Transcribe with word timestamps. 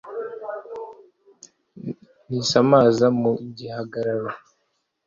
Ntisamaza 2.27 3.05
mu 3.21 3.31
gihagararo; 3.57 4.29